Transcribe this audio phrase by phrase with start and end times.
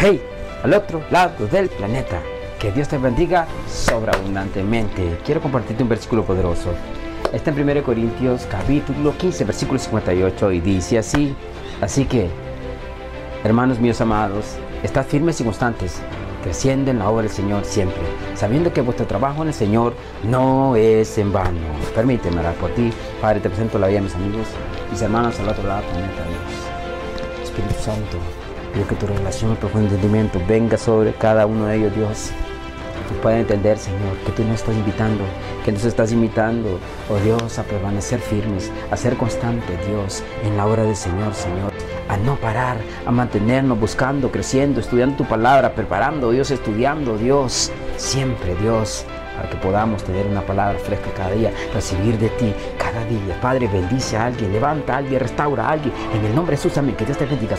[0.00, 0.22] hey,
[0.62, 2.20] al otro lado del planeta.
[2.58, 5.18] Que Dios te bendiga sobreabundantemente.
[5.24, 6.70] Quiero compartirte un versículo poderoso.
[7.32, 11.34] Está en 1 Corintios capítulo 15, versículo 58 y dice así.
[11.80, 12.28] Así que,
[13.44, 16.00] hermanos míos amados, estad firmes y constantes,
[16.42, 18.02] creciendo en la obra del Señor siempre,
[18.34, 19.94] sabiendo que vuestro trabajo en el Señor
[20.24, 21.60] no es en vano.
[21.94, 22.90] Permíteme orar por ti.
[23.20, 24.46] Padre, te presento la vida de mis amigos,
[24.90, 27.44] mis hermanos al otro lado Dios.
[27.44, 28.18] Espíritu Santo,
[28.78, 32.30] pido que tu revelación y profundo entendimiento venga sobre cada uno de ellos, Dios.
[33.08, 35.24] Que puedan entender, Señor, que tú nos estás invitando,
[35.64, 36.78] que nos estás invitando,
[37.08, 41.72] oh Dios, a permanecer firmes, a ser constantes, Dios, en la obra del Señor, Señor.
[42.08, 48.54] A no parar, a mantenernos buscando, creciendo, estudiando tu palabra, preparando, Dios, estudiando, Dios, siempre,
[48.56, 49.06] Dios,
[49.36, 53.40] para que podamos tener una palabra fresca cada día, recibir de ti cada día.
[53.40, 55.94] Padre, bendice a alguien, levanta a alguien, restaura a alguien.
[56.14, 56.94] En el nombre de Jesús, amén.
[56.94, 57.56] Que Dios te bendiga.